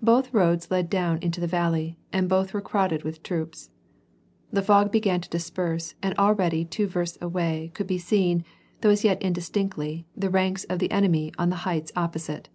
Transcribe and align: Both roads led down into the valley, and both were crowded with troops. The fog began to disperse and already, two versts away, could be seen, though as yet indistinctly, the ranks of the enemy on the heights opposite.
Both 0.00 0.32
roads 0.32 0.70
led 0.70 0.88
down 0.88 1.18
into 1.18 1.38
the 1.38 1.46
valley, 1.46 1.98
and 2.10 2.30
both 2.30 2.54
were 2.54 2.62
crowded 2.62 3.02
with 3.02 3.22
troops. 3.22 3.68
The 4.50 4.62
fog 4.62 4.90
began 4.90 5.20
to 5.20 5.28
disperse 5.28 5.94
and 6.02 6.16
already, 6.18 6.64
two 6.64 6.86
versts 6.86 7.18
away, 7.20 7.72
could 7.74 7.86
be 7.86 7.98
seen, 7.98 8.42
though 8.80 8.88
as 8.88 9.04
yet 9.04 9.20
indistinctly, 9.22 10.06
the 10.16 10.30
ranks 10.30 10.64
of 10.64 10.78
the 10.78 10.90
enemy 10.90 11.30
on 11.38 11.50
the 11.50 11.56
heights 11.68 11.92
opposite. 11.94 12.48